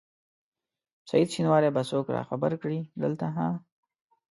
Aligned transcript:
سعید 1.09 1.29
شېنواری 1.35 1.69
به 1.75 1.81
څوک 1.89 2.05
راخبر 2.17 2.51
کړي 2.61 2.79
دلته 3.03 3.25
ها؟ 3.35 3.47